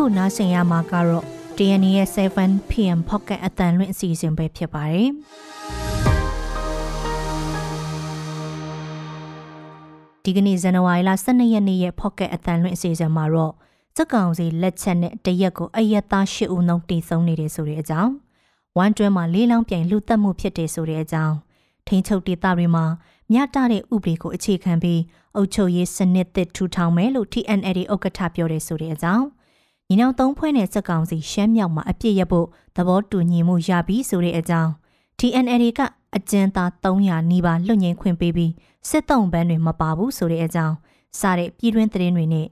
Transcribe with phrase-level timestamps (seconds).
[0.00, 1.24] အခုနားဆင်ရမှာကတော့
[1.56, 5.08] DNA ရဲ့ 7pm pocket အတန်လွင့်အစီအစဉ်ပဲဖြစ်ပါတယ်
[10.24, 13.52] ဒီကနေ့ဇန်နဝါရီလ12ရက်နေ့ရဲ့ pocket အတန်လွင့်အစီအစဉ်မှာတော့
[13.96, 18.12] စက်ကောင်စီလက်ချက်နဲ့တရက်ကိုအယက်သား၈ဦးနှုန်းတည်ဆုံနေတယ်ဆိုတဲ့အကြောင်း
[18.78, 21.34] ဝမ်ကျွဲမှာလေးလောင်းပြိုင်လူတက်မှုဖြစ်တယ်ဆိုတဲ့အကြောင်း
[21.86, 22.84] ထိန်းချုပ်ဒေသတွေမှာ
[23.32, 25.00] မြတတဲ့ဥပဒေကိုအခြေခံပြီး
[25.36, 29.26] အုပ်ချုပ်ရေးစနစ်သစ်ထူထောင်မယ်လို့ TNL ဥက္ကဋ္ဌပြောတယ်ဆိုတဲ့အကြောင်း
[29.92, 34.70] ညီနောင်သုံးဖွဲ့နဲ့စက်ကောင်စီရှမ်းမြောက်မှာအပြစ်ရဖို့သဘောတူညီမှုရပြီဆိုတဲ့အကြောင်း
[35.18, 35.80] TNL က
[36.16, 38.52] အကျဉ်းသား300နီးပါးလွတ်ငင်းခွင့်ပေးပြီး
[38.88, 40.76] စစ်တုံးပန်းတွေမပါဘူးဆိုတဲ့အကြောင်း
[41.20, 42.46] စတဲ့ပြည်တွင်းသတင်းတွေနဲ့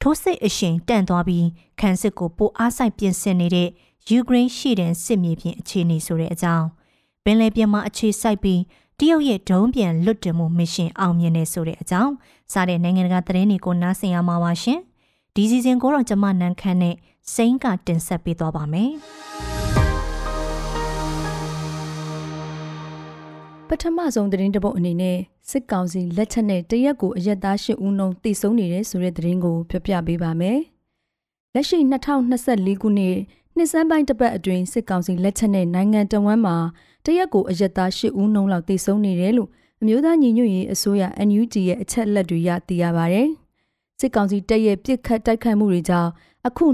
[0.00, 1.46] ထိုးစစ်အရှင်တန့်သွားပြီး
[1.80, 3.68] ခန်းစစ်ကိုပိုအားဆိုင်ပြင်ဆင်နေတဲ့
[4.08, 6.66] ယူကရိန်းရှိတဲ့စစ်မြေပြင်အခြေအနေဆိုတဲ့အကြောင်း
[7.24, 8.60] ပင်လယ်ပြင်မှာအခြေစိုက်ပြီး
[8.98, 12.12] တရုတ်ရဲ့ဒုံးပြန်လွတ်တင်မှုမစ်ရှင်အောင်မြင်နေဆိုတဲ့အကြောင်း
[12.52, 14.80] စတဲ့နိုင်ငံတကာသတင်းတွေကိုနားဆင်ရမှာပါရှင်
[15.36, 16.96] ဒီစီစဉ်ကိုတော့ကျမနန်းခမ်းနဲ့
[17.34, 18.90] စိမ့်ကတင်ဆက်ပေးသွားပါမယ်
[23.68, 25.18] ပထမဆုံးသတင်းတပုတ်အနေနဲ့
[25.50, 30.58] စစ်ကောင်စီလက်ချက်နဲ့တရက်ကိုအရက်သား၈ဦးနှုန်းတိစုံနေတဲ့ဆိုတဲ့သတင်းကိုပြောပြပေးပါမယ်။
[31.54, 33.16] လက်ရှိ2024ခုနှစ်
[33.56, 36.56] နှစ်စန်းပိုင်းတစ်ပတ်အတွင်းစစ်ကောင်စီလက်ချက်နဲ့နိုင်ငံတော်ဝန်မှာ
[37.04, 43.22] တရက်ကိုအရက်သား၈ဦးနှုန်းလောက်တိစုံနေတယ်လို့အမျိုးသားညီညွတ်ရေးအစိုးရ NUG ရဲ့အချက်လက်တွေရသိရပါဗျ။
[44.02, 46.10] စစ်ကောင်စီတပ်ရဲ့ပြစ်ခတ်တိုက်ခိုက်မှုတွေကြောင့်
[46.48, 46.64] အခု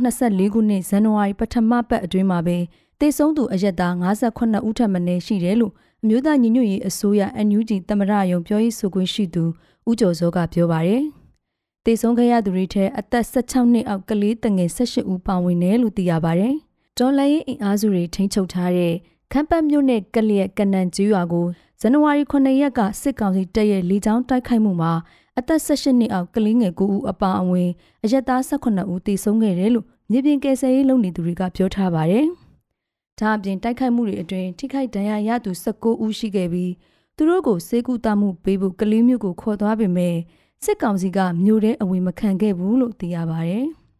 [0.00, 2.58] 2024ခုနှစ်ဇန်နဝါရီပထမပတ်အတွင်းမှာပဲ
[3.00, 9.44] တေဆုံးသူအရက်သား58ဦးထပ်မံရှိတယ်လို့အမျိုးသားညီညွတ်ရေးအစိုးရ NUG သမရယုံပြောရေးဆိုခွင့်ရှိသူ
[9.88, 11.02] ဦးကျော်စောကပြောပါတယ်။
[11.84, 16.54] တေဆုံးခဲ့ရသူတွေထဲအသက်16နှစ်အောက်ကလေးတငယ်18ဦးပါဝင်တယ်လို့သိရပါတယ်။
[16.98, 18.94] ဒေါ်လာရေးအင်အားစုတွေထိန်းချုပ်ထားတဲ့
[19.32, 21.46] ခမ်းပတ်မြို့နယ်ကလျက်ကနန်ကျူးရွာကို
[21.80, 24.92] ဇန်နဝါရီ9ရက်ကစစ်ကောင်စီတပ်ရဲ့လေကြောင်းတိုက်ခိုက်မှုမှာ
[25.38, 27.70] အသက်18နှစ်အောက်ကလေးငယ်9ဦးအပါအဝင်
[28.04, 32.26] အရက်သား18ဦးသေဆုံးခဲ့တယ်လို့မြေပြင်ကယ်ဆယ်ရေးလုပ်နေသူတွေကပြောထားပါတယ်။
[33.18, 36.72] ဒါအပြင်တိုက်ခိုက်မှုတွေအတွင်းထိခိုက်ဒဏ်ရာရသူ19ဦးရှိခဲ့ပြီး
[37.16, 40.16] သူတို့ကိုစေကူတာမှုပေးဖို့ကလေးမျိုးကိုခေါ်သွားပေမဲ့
[40.64, 43.54] စစ်ကောင်စီကမြို့ထဲအဝင်မခံခဲ့ဘူးလို့သိရပါဗျ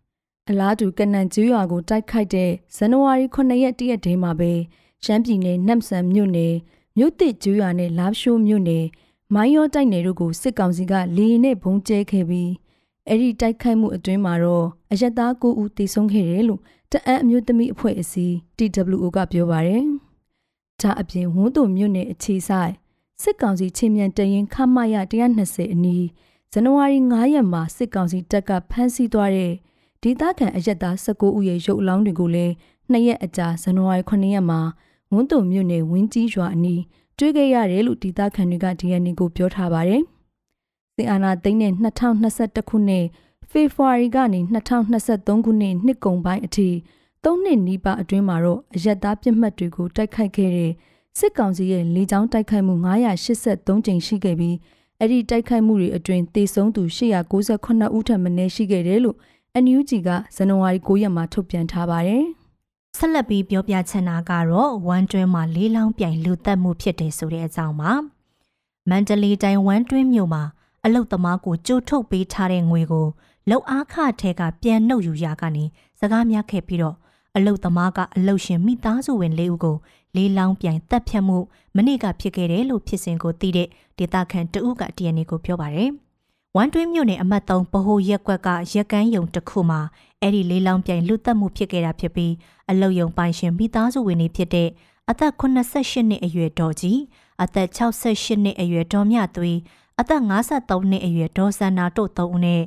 [0.51, 4.53] ။အလားတူကနန်ကျူးရွာကိုတိုက်ခိုက်တဲ့ဇန်နဝါရီ9ရက်တရက်တည်းမှာပဲ
[5.05, 6.55] ရှမ်းပြည်နယ်နမ်ဆန်မြို့နယ်
[6.99, 8.85] မြို့သစ်ကျူးရွာနဲ့လာရှိုးမြို့နယ်
[9.35, 12.51] မိုင်းရောတိုက်နယ်တို့ကိုစစ်ကောင်စီကလေရင်နဲ့ဘုံကျဲခဲ့ပြီး
[13.09, 16.61] အဲ့ဒီတိုက်ခိုက်မှုအတွင်းမှာတော့အရက်သား9ဦးသေဆုံးခဲ့တယ်လို့
[16.93, 19.85] တအံ့အမျိုးသမီးအဖွဲ့အစည်း TWO ကပြောပါတယ်။
[20.81, 22.73] ဒါအပြင်ဝန်းတုံမြို့နယ်အခြေဆိုင်
[23.23, 24.97] စစ်ကောင်စီချင်းမြန်တရင်ခမရ
[25.35, 26.07] 120အနီး
[26.53, 29.53] ဇန်နဝါရီ9ရက်မှာစစ်ကောင်စီတပ်ကဖမ်းဆီးသွားတဲ့
[30.03, 32.55] ဒေသခံအရက်သား19ဦးရဲ့ရုပ်အလောင်းတွေကိုလည်း
[32.91, 34.61] နှစ်ရက်အကြာဇန်နဝါရီ9ရက်မှာ
[35.13, 36.81] ဝန်းတုံမြို့နယ်ဝင်းကြီးရွာအနီး
[37.19, 40.03] တွေ့ခဲ့ရတယ်လို့ဒေသခံတွေက DNA ကိုပြောထားပါတယ်။
[40.95, 43.05] စစ်အာဏာသိမ်းတဲ့2021ခုနှစ်
[43.51, 44.41] ဖေဖော်ဝါရီကနေ
[44.95, 46.69] 2023ခုနှစ်နှစ်ကုန်ပိုင်းအထိ
[47.25, 50.73] ၃နှစ်နီးပါးအတွင်းမှာတော့အရက်သားပြစ်မှတ်တွေကိုတိုက်ခိုက်ခဲ့တဲ့
[51.19, 52.75] စစ်ကောင်စီရဲ့လေကြောင်းတိုက်ခိုက်မှု
[53.27, 54.57] 983ကြိမ်ရှိခဲ့ပြီး
[54.99, 59.17] အဲ့ဒီတိုက်ခိုက်မှုတွေအတွင်းသေဆုံးသူ898ဦးထပ်မံရှိခဲ့တယ်လို့
[59.65, 62.25] NUG ကဇန်နဝါရီ9ရက်မှာထုတ်ပြန်ထားပါတယ်။
[62.97, 67.93] ဆက်လက်ပြီးပြောပြချင်တာကတော့ဝမ်တွင်းမှာလေးလောင်းပြိုင်လူသက်မှုဖြစ်တယ်ဆိုတဲ့အကြောင်းပါ။
[68.91, 70.43] မန္တလေးတိုင်းဝမ်တွင်းမြို့မှာ
[70.85, 73.07] အလုတ်သမားကိုကြိုးထုတ်ပေးထားတဲ့ငွေကို
[73.51, 75.65] လောက်အားခထဲကပြန်နှုတ်ယူရာကနေ
[76.01, 76.97] စကားများခဲ့ပြီးတော့
[77.37, 79.77] အလုတ်သမားကအလုတ်ရှင်မိသားစုဝင်လေးဦးကို
[80.17, 81.39] လေးလောင်းပြိုင်တပ်ဖြတ်မှု
[81.77, 83.69] မနေ့ကဖြစ်ခဲ့တယ်လို့ဖြစ်စဉ်ကိုသိတဲ့
[83.99, 85.91] ဒေတာခန်တဦးက DNA ကိုပြောပါတယ်။
[86.57, 89.81] ဝမ်တွင်းမြို့နယ်အမှတ်3ဗဟိုရက်ကွက်ကရက်ကန်းယုံတစ်ခုမှာ
[90.21, 92.33] အဲ့ဒီလေးလောင်းပြိုင်လူသက်မှုဖြစ်ခဲ့တာဖြစ်ပြီး
[92.71, 94.69] အလုတ်ယုံပိုင်ရှင်မိသားစုဝင်တွေဖြစ်တဲ့
[95.11, 96.99] အသက်88နှစ်အရွယ်ဒေါ်ကြီး
[97.43, 99.59] အသက်68နှစ်အရွယ်ဒေါ်မြသွေး
[100.01, 102.63] အသက်53နှစ်အရွယ်ဒေါ်စန္နာတို့၃ဦးနဲ့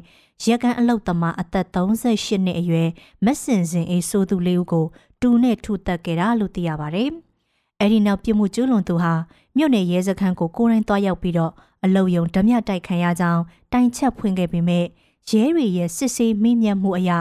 [0.47, 2.89] ရကန်အလုတ်သမားအသက်38နှစ်အရွယ်
[3.25, 4.85] မက်စင်စင်အေးဆိုသူလေးဦးကို
[5.21, 7.11] တူနဲ့ထုတက်ခဲ့တာလို့သိရပါတယ်။
[7.81, 9.13] အဲဒီနောက်ပြစ်မှုကျူးလွန်သူဟာ
[9.57, 11.53] မြို့နယ်ရဲစခန်းကိုကိုရိုင်းသွားရောက်ပြီးတော့
[11.83, 13.41] အလုတ်ယုံဓမြတိုက်ခံရကြောင်း
[13.73, 14.85] တိုင်ချက်ဖွင့်ခဲ့ပေမဲ့
[15.29, 17.11] ရဲတွေရဲ့စစ်ဆေးမိမြတ်မှုအရ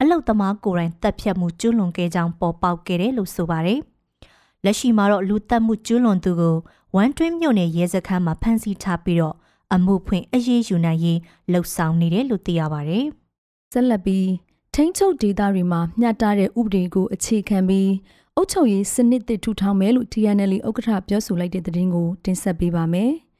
[0.00, 3.80] အလုတ်သမားကိုရိုင်းတပ်ဖြတ်မှုကျူးလွန်ခဲ့ကြောင်းပေါ်ပေါက်ခဲ့တယ်လို့ဆိုပါတယ်။
[4.64, 6.56] လက်ရှိမှာတော့လူတပ်မှုကျူးလွန်သူကို
[6.94, 9.36] ဝမ်တွင်းမြို့နယ်ရဲစခန်းမှာဖမ်းဆီးထားပြီးတော့
[9.74, 11.18] အမှုဖွင့်အရေးယူနိုင်ရေး
[11.52, 13.04] လှုံ့ဆော်နေတယ်လို့သိရပါတယ်။
[13.72, 14.28] ဆက်လက်ပြီး
[14.74, 17.90] ထိန်းချုပ်ဒေသတွေမှာမျှတတဲ့ဥပဒေကိုအခြေခံပြီး
[18.36, 23.12] အုပ်ချုပ်ရေးစနစ်သစ်ထူထောင်မယ်လို့ TNL ဥက္ကဋ္ဌပြောဆိုလိုက်တဲ့သတင်းကိုတင်ဆက်ပေးပါမယ်။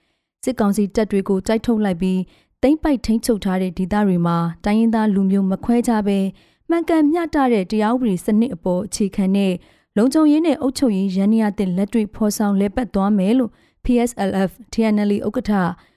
[0.42, 2.20] စစ်ကောင်စီတပ်တွေကိုတိုက်ထုတ်လိုက်ပြီး
[2.62, 6.18] တိမ့်ပိုက်ထိန်းချုပ်ထားတဲ့ဒေသတွေမှာတိုင်းရင်းသားလူမျိုးမခွဲခြားပဲ
[6.68, 9.52] မှန်ကန်မျှတတဲ့တရားဥပဒေစနစ်အပေါ်အခြေခံတဲ့
[9.96, 13.50] လုံခြုံရေးနဲ့အုပ်ချုပ်ရေးရန်ရတဲ့လက်တွေ့ဖော်ဆောင်လဲပတ်သွားမယ်လို့
[13.84, 15.52] PSLF TNL ဥက္ကဋ္ဌ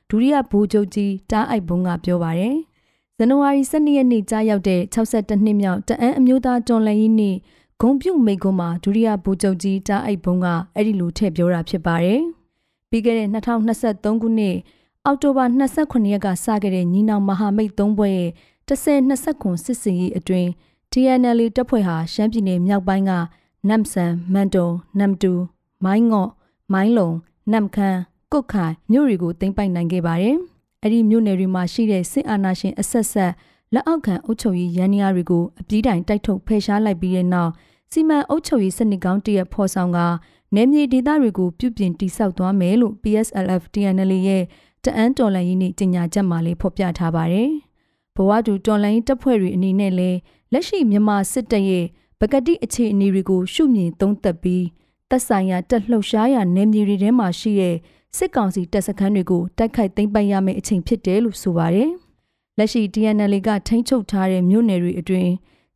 [0.09, 2.55] ဒုတိယဗိုလ်ချုပ်ကြီးတားအိုက်ဘုံကပြောပါတယ်
[3.17, 7.35] ဇန်နဝါရီ12ရက်နေ့ကြာရောက်တဲ့62နှစ်မြောက်တအန်းအမျိုးသားတော်လှန်ရေးနေ့
[7.81, 12.21] ဂုံပြုတ်မိကွန်းမှာဒုတိယဗိုလ်ချုပ်ကြီးတားအိုက်ဘုံကအဲ့ဒီလိုထည့်ပြောတာဖြစ်ပါတယ်။
[12.89, 14.55] ပြီးခဲ့တဲ့2023ခုနှစ်
[15.05, 18.31] အောက်တိုဘာ29ရက်ကစခဲ့တဲ့ညီနောင်မဟာမိတ်၃ဘွဲ့ရဲ့
[18.67, 20.49] 10-20ခွန်စစ်စင်ရေးအတွင်း
[20.91, 23.11] TNL တပ်ဖွဲ့ဟာရှမ်းပြည်နယ်မြောက်ပိုင်းက
[23.69, 24.67] နမ်ဆန်မန်တုံ
[24.99, 25.33] နမ်တူ
[25.85, 26.29] မိုင်းငော့
[26.73, 27.09] မိုင်းလုံ
[27.51, 27.99] နမ်ခမ်း
[28.31, 30.35] ကုတ်ခိုင်မြို့တွေကိုသိမ်းပိုက်နိုင်ခဲ့ပါတယ်။
[30.81, 33.31] အဲ့ဒီမြို့နယ်တွေမှာရှိတဲ့စစ်အာဏာရှင်အဆက်ဆက်
[33.73, 37.51] လက်အောက်ခံအုပ်ချုပ်ရေးရန်ရာတွေကိုအပြည့်တိုင်တိုက်ထုတ်ဖယ်ရှားလိုက်ပြီးတဲ့နောက်
[37.91, 39.99] စီမံအုပ်ချုပ်ရေးစနစ်ကောင်းတရက်ဖော်ဆောင်က
[40.55, 44.43] နယ်မြေဒေသတွေကိုပြုပြင်တိစောက်သွားမယ်လို့ PSLF TNL ရဲ့
[44.83, 47.49] တအန်းတော်လှန်ရေးနေ့ကြေညာချက်မှာလေးဖော်ပြထားပါတယ်။
[48.15, 50.17] ဘဝတူတော်လှန်ရေးတပ်ဖွဲ့တွေအနေနဲ့လည်း
[50.53, 51.85] လက်ရှိမြန်မာစစ်တပ်ရဲ့
[52.19, 54.65] ပကတိအခြေအနေတွေကိုရှုမြင်သုံးသပ်ပြီး
[55.09, 57.75] သက်ဆိုင်ရာတက်လှုပ်ရှားရာနယ်မြေတွေထဲမှာရှိတဲ့
[58.17, 61.89] စစ်ကောင်စီတပ်စခန်းတွေကိုတိုက်ခိုက်သိမ်းပိုက်ရမယ့်အချိန်ဖြစ်တယ်လို့ဆိုပါတယ်။
[62.57, 65.31] လက်ရှိ TNL ကထိန်းချုပ်ထားတဲ့မြို့နယ်တွေအတွင်း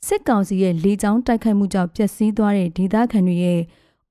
[0.08, 3.62] စစ်ကောင်စီရဲ့လေကြောင်းတိုက်ခိုက်မှုကြောင့်ပျက်စီးသွားတဲ့ဒေသခံတွေရဲ့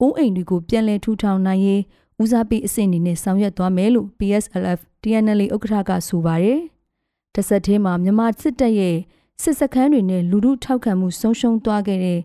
[0.00, 1.82] အိုးအိမ်တွေကိုပြန်လည်ထူထောင်နိုင်ရေး
[2.22, 6.60] ဦးစားပေးအဆင့်အနေနဲ့ဆောင်ရွက်သွားမယ်လို့ PSLF TNL ဥက္ကဋ္ဌကဆိုပါတယ်။
[7.34, 8.96] တစ်ဆက်တည်းမှာမြန်မာစစ်တပ်ရဲ့
[9.42, 12.20] စစ်စခန်းတွေနဲ့လူမှုထောက်ခံမှုဆုံးရှုံးသွားခဲ့တဲ့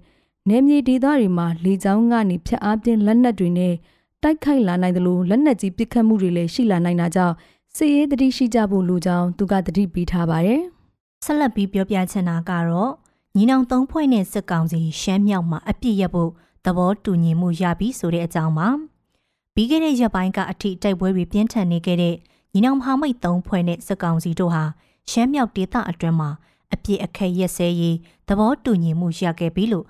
[0.50, 3.74] နယ်မြေဒေသတွေမှာလေကြောင်းကနေဖျက်အားပြင်းလက်နက်တွေနဲ့
[4.24, 7.36] တိုက်ခိုက်လာနိုင်တယ်လို့လက်နက်ကြီးပစ်ခတ်မှုတွေလည်းရှိလာနိုင်တာကြောင့်
[7.76, 10.62] စစ်ရေးတတိရှိကြဖို့လိုကြောင်းသူကတတိပေးထားပါတယ်။
[11.26, 12.92] ဆက်လက်ပြီးပြောပြချင်တာကတော့
[13.36, 16.32] ညီနောင်သုံးဖွဲ့နဲ့စစ်ကောင်စီရှမ်းမြောက်မှာအပြစ်ရဖို့
[16.66, 18.68] သဘောတူညီမှုရပြီဆိုတဲ့အကြောင်းပါ။
[19.54, 22.16] ပြီးခဲ့တဲ့ရက်ပိုင်းကအထိတိုက်ပွဲတွေပြင်းထန်နေခဲ့တဲ့
[22.54, 24.64] ညီနောင်မဟာမိတ်သုံးဖွဲ့နဲ့စစ်ကောင်စီတို့ဟာ
[25.10, 26.30] ရှမ်းမြောက်ဒေသအတွင်းမှာ
[26.74, 29.86] အပြစ်အခက်ရက်စဲရေးသဘောတူညီမှုရခဲ့ပြီလို့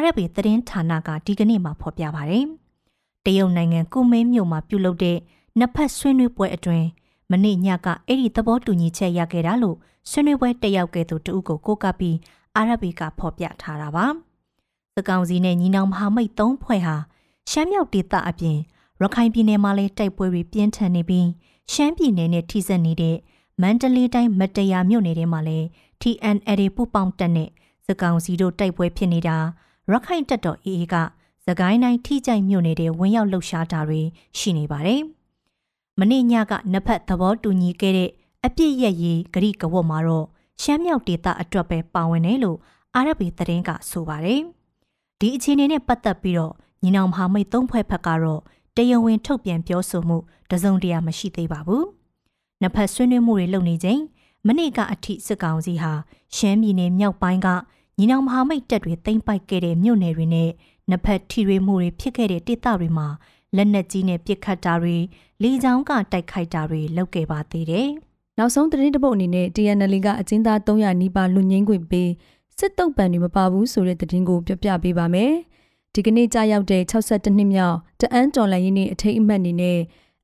[0.00, 2.38] RFA သတင်းဌာနကဒီကနေ့မှဖော်ပြပါဗျ။
[3.24, 5.18] တရုတ်နိုင်ငံကုမင်းမြို့မှာပြုလုပ်တဲ့
[5.58, 6.86] နှစ်ဖက်ဆွေးနွေးပွဲအတွင်း
[7.30, 9.76] မနေ့ညကအဲ့ဒီသဘောတူညီချက်ရခဲ့တာလို့
[10.10, 12.14] ဆွေးနွေးပွဲတက်ရောက်ခဲ့သူတဦးကိုကိုးကားပြီး
[12.64, 14.06] RFA ကဖော်ပြထားတာပါ။
[14.98, 16.96] စကောင်စီနဲ့ညီနောင်မဟာမိတ်သုံးဖွဲ့ဟာ
[17.50, 18.58] ရှမ်းမြောက်ဒေသအပြင်
[19.00, 21.28] ရခိုင်ပြည်နယ်မှာလည်းတိုက်ပွဲတွေပြင်းထန်နေပြီး
[21.72, 23.16] ရှမ်းပြည်နယ်နဲ့ထိစပ်နေတဲ့
[23.62, 25.66] မန္တလေးတိုင်းမတရားမြို့နယ်ထဲမှာလည်း
[26.00, 27.48] TNL ပူပေါင်းတက်နဲ့
[27.86, 29.36] စကောင်စီတို့တိုက်ပွဲဖြစ်နေတာ
[29.90, 30.94] ရခိုင်တပ်တော် AA က
[31.46, 34.00] သကိုင်းတိုင်းထိကြိုက်မြို့နယ်ထဲဝင်ရောက်လှုပ်ရှားတာတွေ
[34.38, 35.00] ရှိနေပါတယ်။
[35.98, 38.10] မနေ့ညကနှစ်ဖက်သဘောတူညီခဲ့တဲ့
[38.44, 40.26] အပြစ်ရရေးဂရိကဝတ်မှာတော့
[40.62, 42.58] ရှမ်းမြောက်ဒေသအတွက်ပဲပါဝင်တယ်လို့
[42.94, 44.42] အာရဗီသတင်းကဆိုပါတယ်။
[45.20, 46.52] ဒီအခြေအနေနဲ့ပတ်သက်ပြီးတော့
[46.82, 48.42] ညီနောင်မဟာမိတ်သုံးဖွဲ့ဖက်ကတော့
[48.76, 50.18] တယုံဝင်ထုတ်ပြန်ပြောဆိုမှု
[50.50, 51.84] တစုံတရာမရှိသေးပါဘူး။
[52.60, 54.00] နှစ်ဖက်ဆွေးနွေးမှုတွေလုပ်နေချိန်
[54.46, 55.92] မနေ့ကအထိစစ်ကောင်စီဟာ
[56.36, 57.48] ရှမ်းပြည်နယ်မြောက်ပိုင်းက
[57.98, 60.50] ညီနောင်မဟာမိတ်တပ်တွေသိမ်းပိုက်ခဲ့တဲ့မြို့နယ်တွေနဲ့
[60.88, 63.08] နှစ်ဖက်ထိတွေမှုတွေဖြစ်ခဲ့တဲ့ဒေသတွေမှာ
[63.56, 64.96] လက်နက်ကြီးနဲ့ပစ်ခတ်တာတွေ
[65.42, 67.88] လေကြောင်းကတိုက်ခိုက်တာတွေလုပ်ခဲ့ပါသေးတယ်။
[68.38, 72.10] နောက်ဆုံးသတင်းတစ်ပုဒ်အနေနဲ့ TNL ကအကျဉ်းသား300နီးပါးလွတ်ငင်းခွင့်ပေး
[72.60, 75.32] စစ်တုပ်ပံတွေမပါဘူးဆိုတဲ့သတင်းကိုပြောပြပေးပါမယ်။
[75.94, 79.78] ဒီကနေ့ကြာရောက်တဲ့62နှစ်မြောက်တအန်းတော်လိုင်းရင်းနေအထိတ်အမှတ်အနေနဲ့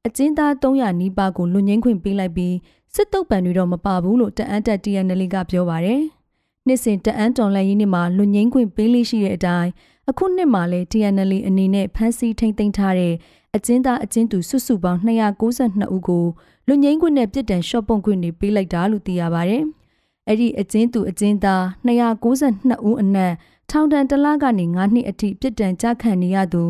[0.06, 2.54] အကျဉ်းသား300နီးပါးကိုလွတ်ငင်းခွင့်ပေးလိုက်ပြီး
[2.94, 6.02] စစ်တုပ်ပံတွေတော့မပါဘူးလို့တအန်းတက် TNL ကပြောပါရယ်။
[6.66, 9.70] နှစ်စဉ်တအန်းတော်လှန်ရေးနေ့မှာလွန်ငင်းခွင့်ပေးလေးရှိတဲ့အတိုင်း
[10.10, 13.14] အခုနှစ်မှာလည်း TNL အနေနဲ့ဖမ်းဆီးထိန်းသိမ်းထားတဲ့
[13.56, 16.24] အကျဉ်းသားအကျဉ်းသူစုစုပေါင်း292ဦးကို
[16.66, 19.58] လွန်ငင်းခွင့်နဲ့ပြည်တံရှော့ပုံခွင့်တွေပေးလိုက်တာလို့သိရပါဗျ။
[20.28, 23.32] အဲ့ဒီအကျဉ်းသူအကျဉ်းသား292ဦးအနက်
[23.70, 26.62] ထောင်ဒဏ်တစ်လကနေ9နှစ်အထိပြစ်ဒဏ်ကြခံနေရသူ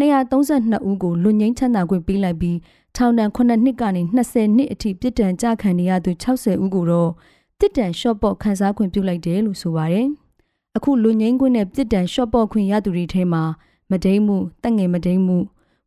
[0.00, 2.58] 232ဦးကိုလွန်ငင်းချမ်းသာခွင့်ပေးလိုက်ပြီး
[2.96, 7.10] ထောင်ဒဏ်9နှစ်ကနေ20နှစ်အထိပြစ်ဒဏ်ကြခံနေရသူ60ဦးကိုတော့
[7.60, 10.06] တစ်တန်ရှော့ပေါ့ခန်းစားခွင့်ပြုလိုက်တယ်လို့ဆိုပါတယ်။
[10.76, 13.42] အခုလူငိမ့်ခွင့်နဲ့တစ်တန်ရှော့ပေါ့ခွင့်ရသူတွေထဲမှာ
[13.90, 15.38] မဒိမ့်မှုတက်ငယ်မဒိမ့်မှု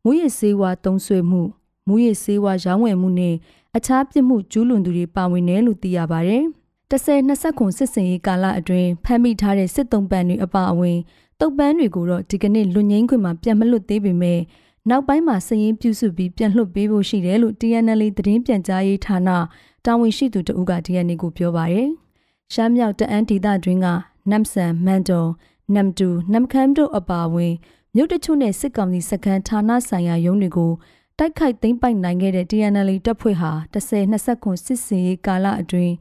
[0.04, 1.42] မူရစ်ဆေးဝါးသုံးဆွေမှု
[1.88, 3.36] မူရစ်ဆေးဝါးရောင်းဝယ်မှုနဲ့
[3.78, 6.46] အခြားပြစ်မှုကျူးလွန်သူတွေပါဝင်တယ်လို့သိရပါတယ်။
[6.92, 11.00] 10 20ခုစစ်စင်ရေးကာလအတွင်းဖမ်းမိထားတဲ့စစ်တုံးပန်းတွေအပါအဝင်
[11.40, 14.40] တုပ်ပန်းတွေကိုတော့ဒီကနေ့လူငိမ့်ခွင့်မှာပြန်မလွတ်သေးပေမဲ့
[14.90, 19.30] နောက်ပိုင်းမှာစည်ရင်ပြုစုပြီးပြန်လွှတ်ပေးဖို့ရှိတယ်လို့ TNL သတင်းပြန်ကြားရေးဌာန
[19.86, 21.90] တာဝန်ရှိသူတဦးက DNA ကိုပြောပါရယ်
[22.54, 23.88] ရှမ်းမြောက်တအန်းဒေသတွင်းက
[24.30, 25.24] နမ်ဆန်မန်တုံ
[25.76, 27.54] နမ်တူနမ်ခမ်တို့အပါအဝင်
[27.96, 30.72] မြို့တချို့နဲ့စစ်ကောင်စီစခန်းဌာနဆိုင်ရာရုံးတွေကို
[31.18, 35.94] တိုက်ခိုက်သိမ်းပိုက်နိုင်ခဲ့တဲ့ TNL တပ်ဖွဲ့ဟာ10-20ခုစစ်စင်ရေးကာလအတွင်း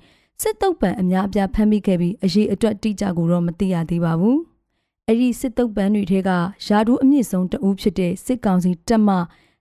[0.42, 4.36] စစ်တုပ်ပံအများအပြားဖမ်းမိခဲ့ပြီးအရေးအတွက်တိကျကိုတော့မသိရသေးပါဘူး။
[5.08, 6.30] အဲ့ဒီစစ်တုပ်ပံတွေထဲက
[6.66, 9.10] ယာဒူးအမြင့်ဆုံးတအူးဖြစ်တဲ့စစ်ကောင်စီတပ်မ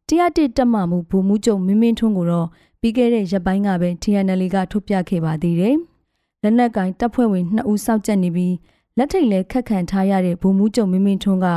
[0.07, 2.48] တရားတစ်တပ်မမှုဘူမှုကျုံမင်းမင်းထွန်းကိုတော့
[2.81, 5.75] ပြီးခဲ့တဲ့ရက်ပိုင်းကပဲ TNL ကထုတ်ပြခဲ့ပါသေးတယ်။
[6.43, 8.55] လက်နက်ကင်တပ်ဖွဲ့ဝင်2ဦးစောက်ကျက်နေပြီး
[8.98, 11.48] လက်ထိတ်လဲခက်ခံထားရတဲ့ဗိုလ်မှူးချုပ်မင်းမင်းထွန်းက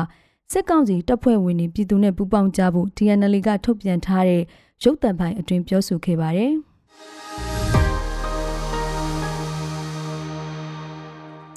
[0.52, 4.42] စစ်ကောင်စီတပ်ဖွဲ့ဝင်တွေပြည်သူနဲ့ပူးပေါင်းကြဖို့ TNL ကထုတ်ပြန်ထားတဲ့
[4.82, 6.54] ရုပ်သံပိုင်းအတွင်ပြောဆိုခဲ့ပါတယ်။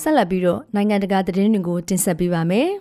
[0.06, 2.70] ဆက်လက်ပြီးတော့နိုင်ငံတကာသတင်းတွေကိုတင်ဆက်ပေးပါမယ်။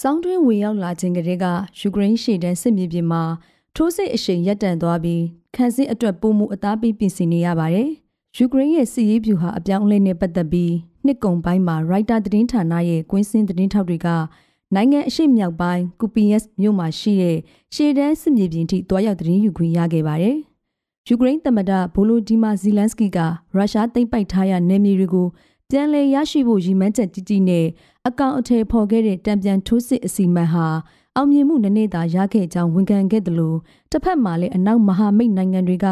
[0.00, 1.46] စောင်းတွင်းဝင်ရောက်လာခြင်းကလေးက
[1.80, 3.22] ယူကရိန်းရှေ့တန်းစစ်မြေပြင်မှာ
[3.76, 5.22] ထိုးစစ်အရှိန်ရပ်တန့်သွားပြီး
[5.54, 7.88] ခန်းစစ်အတွက်ပုံမှုအသားပေးပြင်ဆင်နေရပါတယ်။
[8.36, 10.72] ယူကရိန်းရဲ့စစ်ရေးဗျူဟာအပြောင်းအလဲနဲ့ပတ်သက်ပြီး
[11.04, 14.08] နှစ်ကုံပိုင်းမှာရိုက်တာသတင်းဌာနရဲ့ကွင်းစင်းသတင်းထောက်တွေက
[14.74, 17.38] နိုင်ငံအရှိမြောက်ပိုင်းကူပီယက်မြို့မှာရှိတဲ့
[17.74, 20.38] ရှေ့တန်းစစ်မြေပြင်ထိတွားရောက်သတင်းယူခွင့်ရခဲ့ပါတယ်။
[21.10, 23.18] ယူကရိန်းသမ္မတဗိုလိုဒီမာဇီလန်စကီက
[23.54, 25.26] ရုရှားသိမ်းပိုက်ထားရနယ်မြေတွေကို
[25.70, 27.66] ပြန်လည်ရရှိဖို့ရည်မှန်းချက်ကြီးကြီးနဲ့
[28.08, 30.66] အကောင့်အထည်ဖော်ခဲ့တဲ့တံပြန်ထိုးစစ်အစီအမံဟာ
[31.16, 33.58] အောင်မြင်မှုနည်းနည်းသာရခဲ့ကြောင်းဝန်ခံခဲ့တယ်လို့
[33.90, 35.86] တစ်ဖက်မှာလည်းအနောက်မဟာမိတ်နိုင်ငံတွေက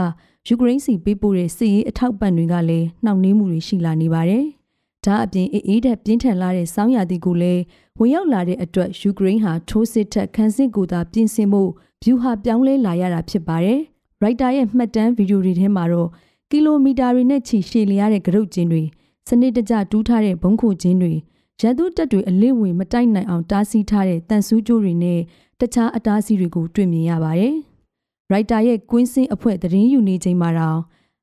[0.46, 4.44] ယူကရိန်းစီပေးပို့တဲ့စစ်ရေးအထောက်ပံ့တွေကလည်းနှောင့်နှေးမှုတွေရှိလာနေပါတယ်။
[5.04, 7.62] ဒါအပြင်အေးတဲ့ပြင်းထန်လာတဲ့စောင်းရသည်ကိုလည်း
[7.98, 11.62] ဝင်ရောက်လာတဲ့အတွက်ယူကရိန်းဟာထိုးစစ်ထက်ခန်းစစ်ကိုသာပြင်ဆင်မှု
[12.02, 13.82] ဗျူဟာပြောင်းလဲလာရတာဖြစ်ပါတယ်။
[14.22, 16.08] ရိုက်တာရဲ့မှတ်တမ်းဗီဒီယိုတွေထဲမှာတော့
[16.50, 18.82] ကီလိုမီတာတွေနဲ့ချီရှည်လျားတဲ့ကရုတ်ကျင်းတွေ
[19.28, 21.12] စနစ်တကျတူးထားတဲ့ဘုံခုကျင်းတွေ
[21.60, 25.20] ရန်သူတပ်တွေအလစ်ဝင်မတိုက်နိုင်အောင်တားဆီးထားတဲ့တန်ဆူးကြိုးတွေနဲ့
[25.60, 27.54] တခြားအတားအဆီးတွေကိုတွေ့မြင်ရပါတယ်။
[28.30, 30.80] ရိုက်တာရဲ့ကွင်းစင်းအဖွဲ့သတင်းယူနေချိန်မှာတော့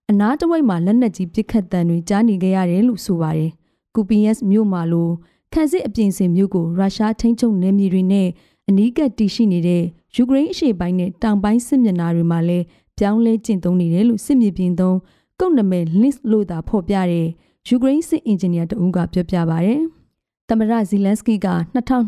[0.09, 3.51] အနားတစ်ဝိုက်မှာလက်နက်ကြီးပစ်ခတ်တံတွေကြားနေကြရတယ်လို့ဆိုပါတယ်။
[3.95, 5.13] ကူပီယက်မြို့မှာလို့
[5.53, 8.27] ခန်းစစ်အပြင်စင်မြို့ကိုရုရှားထိန်းချုပ်နယ်မြေတွေနဲ့
[8.69, 9.83] အနီးကပ်တည်ရှိနေတဲ့
[10.15, 12.65] ယူကရိန်းအရှေ့ပိုင်းနဲ့တောင်ပိုင်းစစ်မျက်နှာတွေမှာလည်း
[13.03, 14.97] ပြောင်းလဲကျင့်သုံးနေတယ်လို့စစ်မြေပြင်သုံး
[15.39, 17.27] ကုတ်နမဲ list လို့သာဖော်ပြတဲ့
[17.67, 19.73] ယူကရိန်းစစ်အင်ဂျင်နီယာတဦးကပြောပြပါဗျ။
[20.47, 21.47] သမရဇီလန်စကီက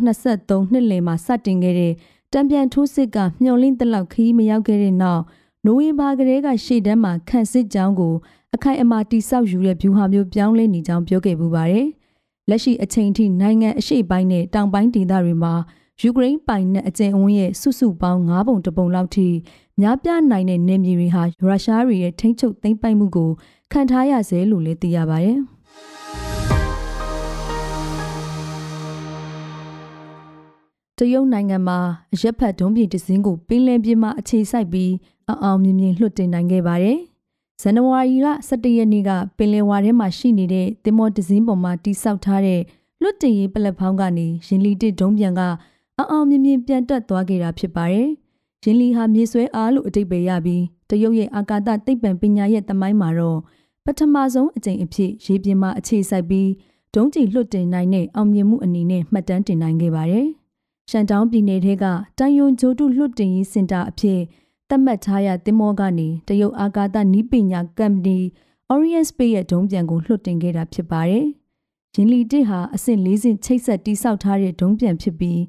[0.02, 1.94] 2023နှစ်လယ်မှာစတင်ခဲ့တဲ့
[2.34, 5.24] တံပြန်ထိုးစစ်ကမျှော်လင့်တလောက်ခီးမရောက်ခဲ့တဲ့နောက်
[5.66, 8.14] နိုဝင်ဘာကလေးကရှေ့တန်းမှာခန့်စစ်ကြောင်းကို
[8.56, 11.88] အခိုင်အမာတိဆောက်ယူတဲ့ဗျူဟာမျိုးပြောင်းလဲနေကြောင်းပြောခဲ့ပူပါတယ်။
[12.50, 15.54] လက်ရှိအချိန်ထိနိုင်ငံအရှေ့ပိုင်းနဲ့တောင်ပိုင်းဒေသတွေမှာ
[16.02, 19.28] ယူကရိန်းပိုင်နက်အကျဉ်းအဝန်းရဲ့စုစုပေါင်း9ပုံတပုံလောက်ထိ
[19.82, 23.30] များပြားနိုင်တဲ့နေမြေတွေဟာရုရှားတွေရဲ့ထိန်းချုပ်သိမ်းပိုက်မှုကို
[23.72, 25.38] ခံထားရစေလို့လည်းသိရပါတယ်။
[30.98, 31.78] တရုတ်နိုင်ငံမှာ
[32.14, 34.92] အရက်ဖတ်ဒုံးပြည်တစင်းကိုပင်လယ်ပြင်မှာအခြေစိုက်ပြီး
[35.32, 36.98] အအောင်မြင်မြင်လွှတ်တင်နိုင်ခဲ့ပါတယ်။
[37.62, 42.62] ဇန်နဝါရီလ17ရက်နေ့ကပင်လယ်ဝါထဲမှာရှိနေတဲ့တင်မောတစင်းပေါ်မှာတိစောက်ထားတဲ့
[43.02, 45.42] လွှတ်တင်ရေးပလက်ဖောင်းကနေရင်လီတစ်ဒုံးပြန်က
[46.00, 48.10] အအောင်မြင်မြင်ပြန်တက်သွားခဲ့တာဖြစ်ပါတယ်။
[48.66, 53.40] ရင်လီဟာမြေဆွဲအားလို့အတိတ်ပဲရပြီးတရုတ်ရဲ့အာကာသသိပ္ပံပညာရဲ့သမိုင်းမှာတော့
[53.86, 56.50] ပထမဆုံးအကြိမ်အဖြစ်ရေပြင်မှာအခြေစိုက်ပြီး
[56.96, 60.28] ဒုံးကျည်လွှတ်တင်နိုင်တဲ့အောင်မြင်မှုအနေနဲ့မှတ်တမ်းတင်နိုင်ခဲ့ပါတယ်။
[60.90, 61.86] ရှန်တောင်းပြည်နယ်ထဲက
[62.20, 64.20] တိုင်ယွန်ဂျိုတုလွှတ်တင်ရေးစင်တာအဖြစ်
[64.70, 68.18] သတ်မှတ်ထားရတင်မောကနေတရုတ်အာကာသနီးပညာကမ္ပဏီ
[68.74, 71.26] Orient Space ရဲ့ဒုံးပြန်ကိုလွှတ်တင်ခဲ့တာဖြစ်ပါတယ်။
[71.96, 75.40] ရင်လီတစ်ဟာအဆင့်၄ဆင့်ချိတ်ဆက်တိစောက်ထားတဲ့ဒုံးပြန်ဖြစ်ပြီး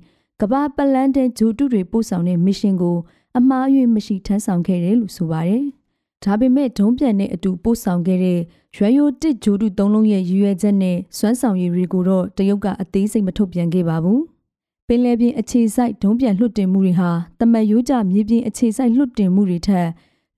[0.43, 2.97] ကမ္ဘာပလန်တဲ့ဂျိုတုတွေပို့ဆောင်တဲ့မစ်ရှင်ကို
[3.39, 5.65] အမှားအယွင်းမရှိထမ်းဆောင်ခဲ့တယ်လို့ဆိုပါတယ်။
[6.25, 8.41] ဒါပေမဲ့ဒုံးပြန်နဲ့အတူပို့ဆောင်ခဲ့တဲ့
[8.77, 14.21] ရွယ်ယိုတစ်ဂျိုတုသုံးလုံးရဲ့ရည်ရွယ်ချက်နဲ့စွမ်းဆောင်ရည်တွေကိုတော့တရုတ်ကအသေးစိတ်မထုတ်ပြန်ခဲ့ပါဘူး။
[14.89, 19.89] ပင်လယ်ပြင်အခြေစိုက်ဒုံးပြန်လွှတ်တင်မှုတွေဟာတမတ်ရိုးကြမြေပြင်အခြေစိုက်လွှတ်တင်မှုတွေထက်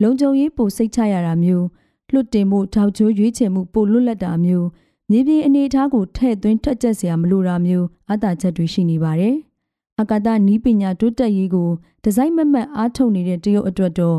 [0.03, 1.67] လုံခြုံရေးပိုစိတ်ချရတာမျိုး
[2.13, 4.67] လွှတ်တင်မှုထောက်ချိုးရွေးချယ်မှုပိုလွတ်လပ်တာမျိုး
[5.11, 9.37] မြေပြင်အနေအထားကိုထည့်သွင်းထွက်ကျက်စရာမလိုတာမျိုးအသာချက်တွေရှိနေပါတယ်။
[10.01, 11.71] အကာသနီးပညာတိုးတက်ရေးကို
[12.03, 14.19] ဒီဇိုင်းမမတ်အားထုတ်နေတဲ့တရုတ်အတွက်တော့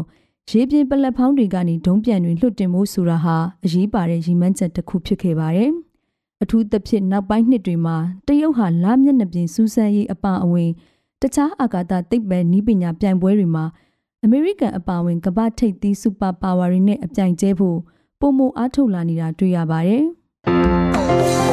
[0.50, 5.72] ရေပြင်ပလက်ဖောင်းတွေကနေဒုံးပြန်တွေလွှတ်တင်မှုဆိုတာဟာအရေးပါတဲ့ရည်မှန်းချက်တစ်ခုဖြစ်ခဲ့ပါတယ်။
[6.42, 10.70] အထူးသဖြင့်နောက်ပိုင်းနှစ်တွေမှာတရုတ်ဟာလမျက်နှာပြင်စူးစမ်းရေးအပါအဝင်
[11.22, 13.66] တခြားအာကာသသိပ္ပံနည်းပညာပြိုင်ပွဲတွေမှာ
[14.24, 17.78] အမေရိကန်အပါအဝင်ကမ္ဘာထိပ်သီးစူပါပါဝါတွေနဲ့အပြိုင်ကျဲဖို့
[18.20, 20.04] ပုံမအားထုတ်လာနေတာတွေ့ရပါတယ်။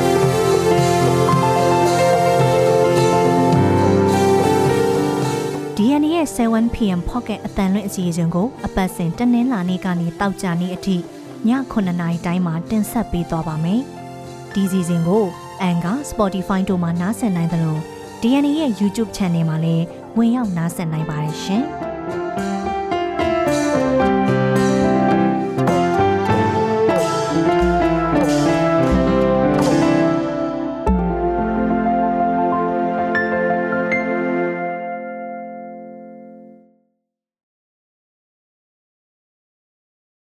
[5.79, 11.01] DNA ရဲ့ 7pm pocket အတန်လွင့်အစီအစဉ်ကိုအပတ်စဉ်တနင်္လာနေ့ကနေတောက်ကြနေ့အထိည
[11.49, 13.81] 9:00နာရီတိုင်းမှာတင်ဆက်ပေးသွားပါမယ်။
[14.55, 15.25] ဒီစီစဉ်ကို
[15.69, 17.77] Anchor Spotify တို့မှာနားဆင်နိုင်သလို
[18.21, 19.85] DNA ရဲ့ YouTube Channel မှာလည်း
[20.17, 21.65] ဝင်ရောက်နားဆင်နိုင်ပါတယ်ရှင်။